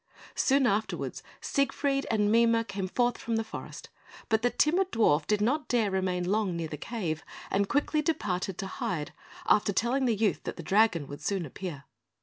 Soon 0.33 0.65
afterwards, 0.65 1.21
Siegfried 1.41 2.07
and 2.09 2.31
Mime 2.31 2.63
came 2.63 2.87
forth 2.87 3.19
from 3.19 3.35
the 3.35 3.43
forest; 3.43 3.89
but 4.29 4.41
the 4.41 4.49
timid 4.49 4.91
dwarf 4.91 5.27
did 5.27 5.41
not 5.41 5.67
dare 5.67 5.91
to 5.91 5.95
remain 5.95 6.23
long 6.23 6.55
near 6.57 6.67
the 6.69 6.75
cave, 6.75 7.23
and 7.51 7.69
quickly 7.69 8.01
departed 8.01 8.57
to 8.57 8.65
hide, 8.65 9.13
after 9.47 9.71
telling 9.71 10.05
the 10.05 10.15
youth 10.15 10.41
that 10.45 10.57
the 10.57 10.63
dragon 10.63 11.05
would 11.05 11.21
soon 11.21 11.45
appear. 11.45 11.83